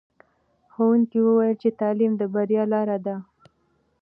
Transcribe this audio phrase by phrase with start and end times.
[0.73, 3.15] ښوونکي وویل چې تعلیم د بریا لاره ده.